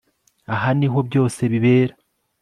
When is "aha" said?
0.53-0.69